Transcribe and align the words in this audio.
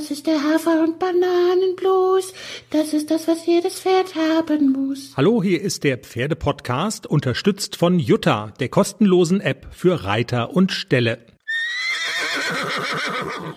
Das 0.00 0.10
ist 0.10 0.26
der 0.26 0.42
Hafer- 0.42 0.82
und 0.82 0.98
Bananenblues. 0.98 2.32
Das 2.70 2.94
ist 2.94 3.10
das, 3.10 3.28
was 3.28 3.44
jedes 3.44 3.80
Pferd 3.80 4.14
haben 4.14 4.72
muss. 4.72 5.12
Hallo, 5.14 5.42
hier 5.42 5.60
ist 5.60 5.84
der 5.84 5.98
Pferdepodcast, 5.98 7.06
unterstützt 7.06 7.76
von 7.76 7.98
Jutta, 7.98 8.54
der 8.60 8.70
kostenlosen 8.70 9.42
App 9.42 9.66
für 9.72 10.04
Reiter 10.04 10.56
und 10.56 10.72
Ställe. 10.72 11.18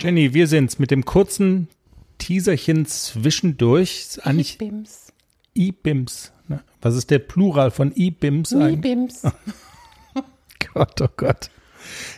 Jenny, 0.01 0.33
wir 0.33 0.47
sind's 0.47 0.79
mit 0.79 0.91
dem 0.91 1.05
kurzen 1.05 1.69
Teaserchen 2.17 2.87
zwischendurch. 2.87 4.19
Eigentlich 4.23 4.57
Bims. 4.57 5.13
I-Bims. 5.57 6.33
ne? 6.49 6.61
Was 6.81 6.97
ist 6.97 7.09
der 7.09 7.19
Plural 7.19 7.71
von 7.71 7.93
I-Bims 7.95 8.53
eigentlich? 8.53 8.81
Bims. 8.81 9.21
Gott, 10.73 10.99
oh 10.99 11.07
Gott. 11.15 11.49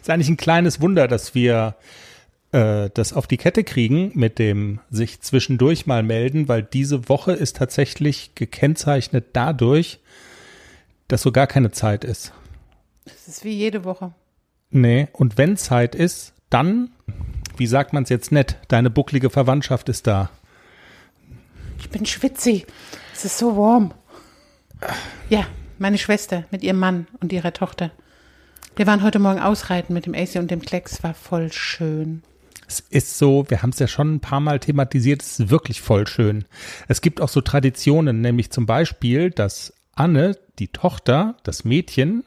Ist 0.01 0.09
eigentlich 0.09 0.29
ein 0.29 0.37
kleines 0.37 0.81
Wunder, 0.81 1.07
dass 1.07 1.35
wir 1.35 1.75
äh, 2.51 2.89
das 2.93 3.13
auf 3.13 3.27
die 3.27 3.37
Kette 3.37 3.63
kriegen 3.63 4.11
mit 4.13 4.39
dem 4.39 4.79
sich 4.89 5.21
zwischendurch 5.21 5.85
mal 5.85 6.03
melden, 6.03 6.47
weil 6.47 6.63
diese 6.63 7.09
Woche 7.09 7.33
ist 7.33 7.57
tatsächlich 7.57 8.35
gekennzeichnet 8.35 9.27
dadurch, 9.33 9.99
dass 11.07 11.21
so 11.21 11.31
gar 11.31 11.47
keine 11.47 11.71
Zeit 11.71 12.03
ist. 12.03 12.33
Das 13.05 13.27
ist 13.27 13.43
wie 13.43 13.53
jede 13.53 13.83
Woche. 13.83 14.13
Nee, 14.71 15.07
und 15.13 15.37
wenn 15.37 15.57
Zeit 15.57 15.95
ist, 15.95 16.33
dann, 16.49 16.89
wie 17.57 17.67
sagt 17.67 17.93
man 17.93 18.03
es 18.03 18.09
jetzt 18.09 18.31
nett, 18.31 18.57
deine 18.67 18.89
bucklige 18.89 19.29
Verwandtschaft 19.29 19.89
ist 19.89 20.07
da. 20.07 20.29
Ich 21.79 21.89
bin 21.89 22.05
schwitzig. 22.05 22.65
Es 23.13 23.25
ist 23.25 23.37
so 23.37 23.55
warm. 23.57 23.93
Ja, 25.29 25.45
meine 25.77 25.97
Schwester 25.97 26.45
mit 26.51 26.63
ihrem 26.63 26.79
Mann 26.79 27.07
und 27.21 27.31
ihrer 27.31 27.53
Tochter. 27.53 27.91
Wir 28.75 28.87
waren 28.87 29.03
heute 29.03 29.19
Morgen 29.19 29.39
ausreiten 29.39 29.93
mit 29.93 30.05
dem 30.05 30.13
AC 30.13 30.35
und 30.35 30.51
dem 30.51 30.61
Klecks. 30.61 31.03
War 31.03 31.13
voll 31.13 31.51
schön. 31.51 32.23
Es 32.67 32.79
ist 32.79 33.17
so, 33.17 33.45
wir 33.49 33.61
haben 33.61 33.69
es 33.71 33.79
ja 33.79 33.87
schon 33.87 34.15
ein 34.15 34.19
paar 34.19 34.39
Mal 34.39 34.59
thematisiert, 34.59 35.21
es 35.21 35.39
ist 35.39 35.49
wirklich 35.49 35.81
voll 35.81 36.07
schön. 36.07 36.45
Es 36.87 37.01
gibt 37.01 37.21
auch 37.21 37.29
so 37.29 37.41
Traditionen, 37.41 38.21
nämlich 38.21 38.51
zum 38.51 38.65
Beispiel, 38.65 39.29
dass 39.31 39.73
Anne, 39.93 40.37
die 40.59 40.67
Tochter, 40.69 41.37
das 41.43 41.63
Mädchen 41.63 42.23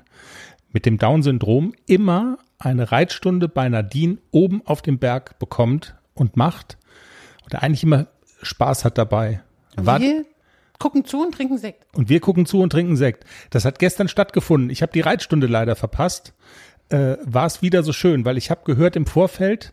mit 0.72 0.86
dem 0.86 0.98
Down-Syndrom, 0.98 1.74
immer 1.86 2.38
eine 2.58 2.90
Reitstunde 2.92 3.48
bei 3.48 3.68
Nadine 3.68 4.18
oben 4.30 4.62
auf 4.66 4.82
dem 4.82 4.98
Berg 4.98 5.38
bekommt 5.38 5.94
und 6.14 6.36
macht 6.36 6.78
und 7.44 7.54
eigentlich 7.56 7.82
immer 7.82 8.06
Spaß 8.42 8.84
hat 8.84 8.98
dabei. 8.98 9.42
War- 9.76 10.00
wir 10.00 10.24
gucken 10.78 11.04
zu 11.04 11.22
und 11.22 11.34
trinken 11.34 11.58
Sekt. 11.58 11.84
und 11.96 12.08
wir 12.08 12.20
gucken 12.20 12.46
zu 12.46 12.60
und 12.60 12.70
trinken 12.70 12.96
Sekt. 12.96 13.24
Das 13.50 13.64
hat 13.64 13.78
gestern 13.78 14.08
stattgefunden. 14.08 14.70
Ich 14.70 14.82
habe 14.82 14.92
die 14.92 15.00
Reitstunde 15.00 15.46
leider 15.48 15.74
verpasst. 15.76 16.34
Äh, 16.88 17.16
War 17.24 17.46
es 17.46 17.62
wieder 17.62 17.82
so 17.82 17.92
schön, 17.92 18.24
weil 18.24 18.38
ich 18.38 18.50
habe 18.50 18.60
gehört 18.64 18.96
im 18.96 19.06
Vorfeld, 19.06 19.72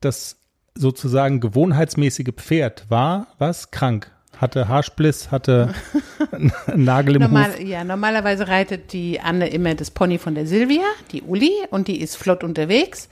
das 0.00 0.36
sozusagen 0.74 1.40
gewohnheitsmäßige 1.40 2.32
Pferd 2.36 2.86
war 2.88 3.28
was 3.38 3.70
krank, 3.70 4.10
hatte 4.36 4.68
Haarspliss, 4.68 5.30
hatte 5.30 5.74
einen 6.32 6.52
Nagel 6.84 7.16
im 7.16 7.22
Huf. 7.24 7.30
Normal, 7.30 7.62
ja, 7.62 7.84
normalerweise 7.84 8.48
reitet 8.48 8.92
die 8.92 9.20
Anne 9.20 9.48
immer 9.48 9.74
das 9.74 9.90
Pony 9.90 10.18
von 10.18 10.34
der 10.34 10.46
Silvia, 10.46 10.84
die 11.12 11.22
Uli, 11.22 11.52
und 11.70 11.88
die 11.88 12.00
ist 12.00 12.16
flott 12.16 12.44
unterwegs. 12.44 13.08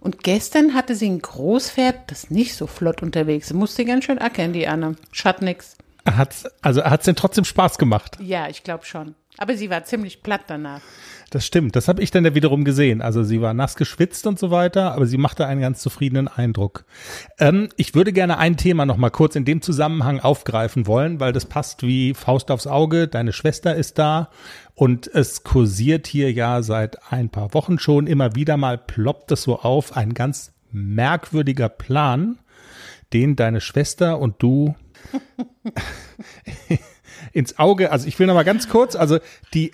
Und 0.00 0.22
gestern 0.22 0.74
hatte 0.74 0.94
sie 0.94 1.08
ein 1.08 1.20
Großpferd, 1.20 2.10
das 2.10 2.30
nicht 2.30 2.54
so 2.54 2.68
flott 2.68 3.02
unterwegs 3.02 3.48
ist. 3.48 3.54
Musste 3.54 3.84
ganz 3.84 4.04
schön 4.04 4.20
ackern, 4.20 4.52
die 4.52 4.68
Anne. 4.68 4.94
Schatt 5.10 5.42
nix. 5.42 5.76
Hat's, 6.06 6.44
also 6.62 6.84
hat's 6.84 7.04
denn 7.04 7.16
trotzdem 7.16 7.44
Spaß 7.44 7.78
gemacht? 7.78 8.16
Ja, 8.20 8.48
ich 8.48 8.62
glaube 8.62 8.84
schon. 8.86 9.16
Aber 9.38 9.56
sie 9.56 9.70
war 9.70 9.84
ziemlich 9.84 10.22
platt 10.22 10.42
danach. 10.48 10.82
Das 11.30 11.44
stimmt. 11.44 11.76
Das 11.76 11.88
habe 11.88 12.02
ich 12.02 12.10
dann 12.10 12.24
ja 12.24 12.34
wiederum 12.34 12.64
gesehen. 12.64 13.02
Also 13.02 13.22
sie 13.22 13.42
war 13.42 13.52
nass 13.52 13.76
geschwitzt 13.76 14.26
und 14.26 14.38
so 14.38 14.50
weiter, 14.50 14.94
aber 14.94 15.06
sie 15.06 15.18
machte 15.18 15.46
einen 15.46 15.60
ganz 15.60 15.80
zufriedenen 15.80 16.26
Eindruck. 16.26 16.84
Ähm, 17.38 17.68
ich 17.76 17.94
würde 17.94 18.12
gerne 18.12 18.38
ein 18.38 18.56
Thema 18.56 18.86
noch 18.86 18.96
mal 18.96 19.10
kurz 19.10 19.36
in 19.36 19.44
dem 19.44 19.60
Zusammenhang 19.60 20.20
aufgreifen 20.20 20.86
wollen, 20.86 21.20
weil 21.20 21.32
das 21.32 21.44
passt 21.44 21.82
wie 21.82 22.14
Faust 22.14 22.50
aufs 22.50 22.66
Auge. 22.66 23.08
Deine 23.08 23.32
Schwester 23.32 23.74
ist 23.74 23.98
da 23.98 24.30
und 24.74 25.06
es 25.06 25.44
kursiert 25.44 26.06
hier 26.06 26.32
ja 26.32 26.62
seit 26.62 27.12
ein 27.12 27.28
paar 27.28 27.52
Wochen 27.52 27.78
schon 27.78 28.06
immer 28.06 28.34
wieder 28.34 28.56
mal 28.56 28.78
ploppt 28.78 29.32
es 29.32 29.42
so 29.42 29.60
auf 29.60 29.96
ein 29.96 30.14
ganz 30.14 30.54
merkwürdiger 30.72 31.68
Plan, 31.68 32.38
den 33.12 33.36
deine 33.36 33.60
Schwester 33.60 34.18
und 34.18 34.42
du 34.42 34.74
ins 37.32 37.58
Auge, 37.58 37.90
also 37.90 38.06
ich 38.06 38.18
will 38.18 38.26
noch 38.26 38.34
mal 38.34 38.44
ganz 38.44 38.68
kurz, 38.68 38.96
also 38.96 39.18
die. 39.54 39.72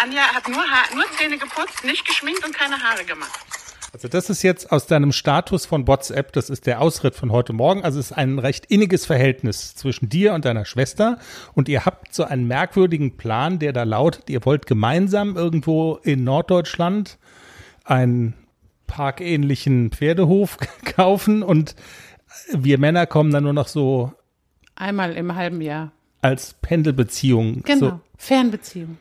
Anja 0.00 0.22
hat 0.22 0.48
nur, 0.48 0.58
Haar, 0.58 0.94
nur 0.94 1.04
Zähne 1.16 1.38
geputzt, 1.38 1.84
nicht 1.84 2.06
geschminkt 2.06 2.44
und 2.44 2.54
keine 2.54 2.80
Haare 2.80 3.04
gemacht. 3.04 3.38
Also 3.92 4.06
das 4.06 4.28
ist 4.28 4.42
jetzt 4.42 4.70
aus 4.70 4.86
deinem 4.86 5.12
Status 5.12 5.64
von 5.64 5.88
WhatsApp, 5.88 6.32
das 6.32 6.50
ist 6.50 6.66
der 6.66 6.80
Ausritt 6.80 7.14
von 7.14 7.32
heute 7.32 7.52
Morgen. 7.52 7.82
Also 7.82 7.98
es 7.98 8.10
ist 8.10 8.16
ein 8.16 8.38
recht 8.38 8.66
inniges 8.66 9.06
Verhältnis 9.06 9.74
zwischen 9.74 10.08
dir 10.08 10.34
und 10.34 10.44
deiner 10.44 10.66
Schwester 10.66 11.18
und 11.54 11.68
ihr 11.68 11.86
habt 11.86 12.14
so 12.14 12.24
einen 12.24 12.46
merkwürdigen 12.46 13.16
Plan, 13.16 13.58
der 13.58 13.72
da 13.72 13.84
lautet, 13.84 14.28
ihr 14.28 14.44
wollt 14.44 14.66
gemeinsam 14.66 15.36
irgendwo 15.36 15.98
in 16.02 16.22
Norddeutschland 16.22 17.18
einen 17.84 18.34
parkähnlichen 18.86 19.90
Pferdehof 19.90 20.58
kaufen 20.84 21.42
und 21.42 21.74
wir 22.52 22.78
Männer 22.78 23.06
kommen 23.06 23.30
dann 23.30 23.44
nur 23.44 23.52
noch 23.52 23.68
so 23.68 24.12
Einmal 24.74 25.14
im 25.14 25.34
halben 25.34 25.60
Jahr. 25.60 25.92
als 26.22 26.54
Pendelbeziehung. 26.62 27.62
Genau. 27.64 27.78
So, 27.78 28.00
Fernbeziehung. 28.16 28.98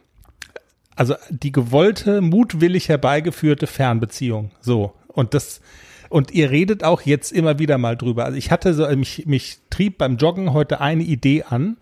also 0.96 1.16
die 1.30 1.52
gewollte, 1.52 2.22
mutwillig 2.22 2.90
herbeigeführte 2.90 3.68
Fernbeziehung. 3.68 4.52
So. 4.60 4.94
Und 5.08 5.34
das, 5.34 5.62
und 6.10 6.32
ihr 6.32 6.52
redet 6.52 6.84
auch 6.84 7.02
jetzt 7.02 7.32
immer 7.32 7.60
wieder 7.60 7.78
mal 7.78 7.96
drüber. 7.96 8.26
Also 8.26 8.38
ich 8.38 8.52
hatte 8.52 8.74
so, 8.74 8.88
mich, 8.96 9.26
mich 9.26 9.60
trieb 9.70 9.98
beim 9.98 10.18
Joggen 10.18 10.54
heute 10.54 10.82
eine 10.82 11.04
Idee 11.04 11.44
an, 11.44 11.78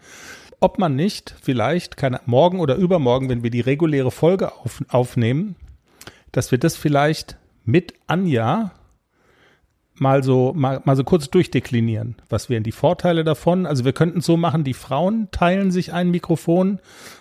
ob 0.60 0.80
man 0.80 0.96
nicht 0.96 1.36
vielleicht, 1.42 1.98
keine, 1.98 2.22
morgen 2.26 2.60
oder 2.60 2.76
übermorgen, 2.76 3.30
wenn 3.30 3.44
wir 3.44 3.52
die 3.52 3.62
reguläre 3.62 4.12
Folge 4.12 4.54
auf, 4.54 4.84
aufnehmen, 4.90 5.56
dass 6.32 6.52
wir 6.52 6.58
das 6.58 6.76
vielleicht 6.76 7.38
mit 7.64 7.94
Anja 8.08 8.72
mal 9.96 10.24
so, 10.24 10.54
mal, 10.56 10.82
mal 10.84 10.96
so 10.96 11.04
kurz 11.04 11.30
durchdeklinieren. 11.30 12.16
Was 12.30 12.50
wären 12.50 12.64
die 12.64 12.72
Vorteile 12.72 13.24
davon? 13.24 13.66
Also 13.66 13.86
wir 13.86 13.94
könnten 13.94 14.20
es 14.20 14.26
so 14.26 14.38
machen, 14.38 14.64
die 14.64 14.74
Frauen 14.74 15.30
teilen 15.32 15.72
sich 15.72 15.94
ein 15.94 16.12
Mikrofon 16.12 16.80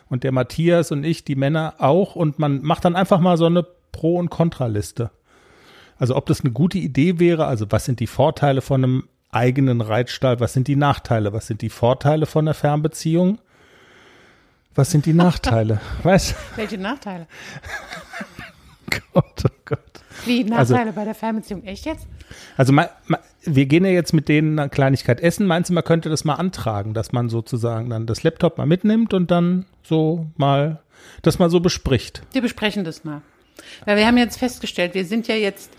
und 0.09 0.25
der 0.25 0.33
Matthias 0.33 0.91
und 0.91 1.05
ich, 1.05 1.25
die 1.25 1.37
Männer 1.37 1.75
auch 1.79 2.17
und 2.17 2.39
man 2.39 2.63
macht 2.63 2.85
dann 2.85 2.97
einfach 2.97 3.21
mal 3.21 3.37
so 3.37 3.47
eine 3.47 3.65
Pro- 3.93 4.19
und 4.19 4.31
Kontraliste. 4.31 5.11
Also 5.99 6.17
ob 6.17 6.27
das 6.27 6.41
eine 6.41 6.51
gute 6.51 6.79
Idee 6.79 7.19
wäre, 7.19 7.47
also 7.47 7.67
was 7.71 7.85
sind 7.85 8.01
die 8.01 8.09
Vorteile 8.09 8.61
von 8.61 8.83
einem 8.83 9.05
eigenen 9.31 9.81
Reitstall, 9.81 10.41
was 10.41 10.53
sind 10.53 10.69
die 10.69 10.77
Nachteile, 10.77 11.33
was 11.33 11.47
sind 11.47 11.63
die 11.63 11.69
Vorteile 11.69 12.27
von 12.27 12.45
einer 12.45 12.55
Fernbeziehung, 12.55 13.39
was 14.75 14.91
sind 14.91 15.07
die 15.07 15.13
Nachteile? 15.13 15.81
Weißt 16.03 16.35
Welche 16.57 16.79
Nachteile? 16.79 17.29
Gott, 19.13 19.45
oh 19.45 19.49
Gott. 19.65 19.84
Wie 20.27 20.51
Also- 20.53 20.75
Nachteile 20.75 20.93
bei 20.93 21.05
der 21.05 21.15
Fernbeziehung? 21.15 21.65
Echt 21.65 21.85
jetzt? 21.87 22.07
Also 22.57 22.73
ma, 22.73 22.89
ma, 23.07 23.19
wir 23.45 23.67
gehen 23.67 23.85
ja 23.85 23.91
jetzt 23.91 24.13
mit 24.13 24.29
denen 24.29 24.59
eine 24.59 24.69
Kleinigkeit 24.69 25.21
essen. 25.21 25.47
Meinst 25.47 25.71
du, 25.71 25.75
man 25.75 25.85
könnte 25.85 26.09
das 26.09 26.25
mal 26.25 26.35
antragen, 26.35 26.95
dass 26.95 27.13
man 27.13 27.29
sozusagen 27.29 27.91
dann 27.91 28.07
das 28.07 28.23
Laptop 28.23 28.59
mal 28.59 28.67
mitnimmt 28.67 29.13
und 29.15 29.31
dann 29.31 29.67
so 29.83 30.27
mal 30.37 30.81
das 31.23 31.39
mal 31.39 31.51
so 31.51 31.61
bespricht? 31.61 32.23
Wir 32.33 32.43
besprechen 32.43 32.85
das 32.85 33.05
mal. 33.05 33.21
Weil 33.85 33.97
wir 33.97 34.07
haben 34.07 34.17
jetzt 34.19 34.39
festgestellt, 34.39 34.95
wir 34.95 35.05
sind 35.05 35.29
ja 35.29 35.35
jetzt, 35.37 35.71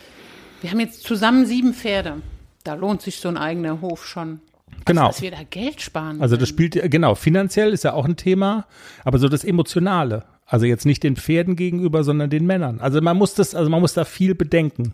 wir 0.61 0.71
haben 0.71 0.79
jetzt 0.79 1.03
zusammen 1.03 1.45
sieben 1.45 1.73
Pferde. 1.73 2.21
Da 2.63 2.73
lohnt 2.75 3.01
sich 3.01 3.17
so 3.19 3.27
ein 3.29 3.37
eigener 3.37 3.81
Hof 3.81 4.05
schon. 4.05 4.39
Genau. 4.85 5.07
Also, 5.07 5.13
dass 5.13 5.21
wir 5.21 5.31
da 5.31 5.43
Geld 5.49 5.81
sparen. 5.81 6.21
Also 6.21 6.37
das 6.37 6.47
spielt 6.49 6.75
ja- 6.75 6.87
genau 6.87 7.15
finanziell 7.15 7.73
ist 7.73 7.83
ja 7.83 7.93
auch 7.93 8.05
ein 8.05 8.15
Thema, 8.17 8.65
aber 9.03 9.17
so 9.17 9.27
das 9.29 9.43
emotionale. 9.43 10.23
Also 10.45 10.65
jetzt 10.65 10.85
nicht 10.85 11.01
den 11.03 11.15
Pferden 11.15 11.55
gegenüber, 11.55 12.03
sondern 12.03 12.29
den 12.29 12.45
Männern. 12.45 12.79
Also 12.79 13.01
man 13.01 13.17
muss 13.17 13.33
das, 13.33 13.55
also 13.55 13.69
man 13.69 13.81
muss 13.81 13.93
da 13.93 14.05
viel 14.05 14.35
bedenken. 14.35 14.93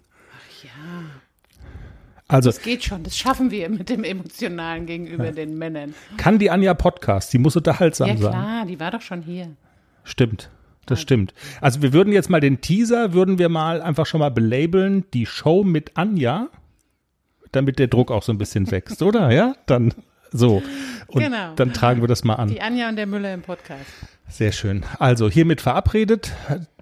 ja, 0.64 0.70
Also 2.28 2.50
das 2.50 2.62
geht 2.62 2.84
schon. 2.86 3.04
Das 3.04 3.18
schaffen 3.18 3.52
wir 3.52 3.68
mit 3.70 3.90
dem 3.90 4.04
Emotionalen 4.06 4.86
gegenüber 4.86 5.32
den 5.32 5.58
Männern. 5.58 5.94
kann 6.18 6.40
die 6.40 6.50
Anja 6.50 6.74
Podcast, 6.74 7.34
die 7.34 7.38
muss 7.38 7.56
unterhaltsam 7.58 8.08
Ja 8.10 8.18
sein. 8.18 8.32
klar, 8.32 8.66
die 8.66 8.80
war 8.80 8.92
doch 8.92 9.02
schon 9.02 9.22
hier. 9.22 9.50
Stimmt. 10.04 10.50
Das 10.88 11.00
stimmt. 11.02 11.34
Also 11.62 11.82
wir 11.84 11.94
würden 11.94 12.12
jetzt 12.12 12.30
mal 12.30 12.40
den 12.40 12.60
Teaser, 12.62 13.14
würden 13.14 13.38
wir 13.38 13.50
mal 13.50 13.82
einfach 13.82 14.06
schon 14.08 14.20
mal 14.20 14.32
belabeln, 14.32 15.06
die 15.14 15.26
Show 15.26 15.64
mit 15.64 15.96
Anja, 15.96 16.48
damit 17.52 17.78
der 17.78 17.88
Druck 17.88 18.10
auch 18.10 18.24
so 18.24 18.32
ein 18.32 18.38
bisschen 18.38 18.72
wächst, 18.72 19.02
oder? 19.04 19.32
Ja, 19.32 19.54
dann 19.68 19.94
so. 20.32 20.64
Und 21.08 21.22
Genau. 21.24 21.54
dann 21.56 21.72
tragen 21.74 22.02
wir 22.02 22.08
das 22.08 22.24
mal 22.24 22.36
an. 22.36 22.48
Die 22.48 22.62
Anja 22.62 22.90
und 22.90 22.96
der 22.96 23.06
Müller 23.06 23.34
im 23.34 23.42
Podcast. 23.42 23.86
Sehr 24.32 24.54
schön. 24.54 24.84
Also 24.98 25.30
hiermit 25.30 25.62
verabredet. 25.62 26.32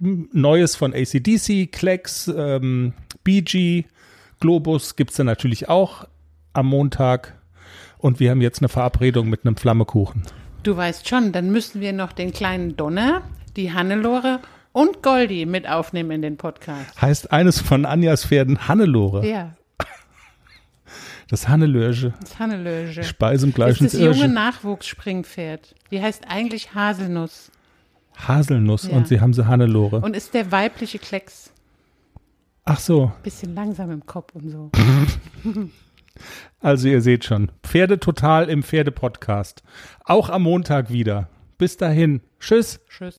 Neues 0.00 0.76
von 0.76 0.94
ACDC, 0.94 1.70
Klecks, 1.70 2.28
ähm, 2.28 2.94
BG, 3.24 3.84
Globus 4.38 4.96
gibt's 4.96 5.16
dann 5.16 5.26
natürlich 5.26 5.68
auch 5.68 6.06
am 6.52 6.66
Montag. 6.66 7.36
Und 7.98 8.20
wir 8.20 8.30
haben 8.30 8.40
jetzt 8.40 8.60
eine 8.60 8.68
Verabredung 8.68 9.28
mit 9.28 9.44
einem 9.44 9.56
Flammekuchen. 9.56 10.22
Du 10.62 10.76
weißt 10.76 11.08
schon, 11.08 11.32
dann 11.32 11.50
müssen 11.50 11.80
wir 11.80 11.92
noch 11.92 12.12
den 12.12 12.32
kleinen 12.32 12.76
Donner, 12.76 13.22
die 13.56 13.72
Hannelore 13.72 14.40
und 14.72 15.02
Goldi 15.02 15.44
mit 15.44 15.68
aufnehmen 15.68 16.12
in 16.12 16.22
den 16.22 16.36
Podcast. 16.36 17.02
Heißt 17.02 17.32
eines 17.32 17.60
von 17.60 17.84
Anjas 17.84 18.26
Pferden 18.26 18.68
Hannelore. 18.68 19.26
Ja, 19.26 19.54
Das 21.30 21.48
Hannelörge. 21.48 22.12
das 22.20 22.38
Hannelöge. 22.38 23.02
Speisen 23.04 23.50
Das 23.50 23.54
gleich 23.54 23.70
ist 23.76 23.80
ins 23.80 23.92
das 23.92 24.00
junge. 24.02 24.28
Nachwuchsspringpferd. 24.28 25.74
Die 25.90 26.02
heißt 26.02 26.24
eigentlich 26.28 26.74
Haselnuss 26.74 27.50
Haselnuss 28.16 28.88
Ja. 28.88 28.96
und 28.96 29.08
sie 29.08 29.20
haben 29.20 29.32
sie 29.32 29.46
Hannelore. 29.46 30.00
und 30.00 30.14
ist 30.16 30.34
der 30.34 30.50
weibliche 30.52 30.98
Klecks. 30.98 31.52
Ach 32.64 32.78
so, 32.78 33.12
Bisschen 33.22 33.54
langsam 33.54 33.90
im 33.90 34.04
Kopf 34.04 34.34
und 34.34 34.50
so. 34.50 34.70
also 36.60 36.88
ihr 36.88 37.00
seht 37.00 37.24
schon. 37.24 37.50
Pferde 37.62 37.98
total 37.98 38.48
im 38.50 38.62
Pferdepodcast. 38.62 39.62
Auch 40.04 40.28
am 40.28 40.42
Montag 40.42 40.90
wieder. 40.92 41.28
Bis 41.58 41.76
dahin. 41.76 42.20
Tschüss. 42.38 42.80
Tschüss. 42.88 43.18